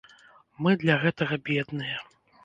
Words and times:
Мы 0.67 0.71
для 0.83 0.95
гэтага 1.03 1.37
бедныя. 1.51 1.97